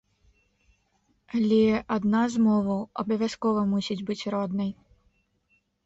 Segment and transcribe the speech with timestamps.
[1.41, 1.59] Але
[1.97, 4.71] адна з моваў абавязкова мусіць быць роднай.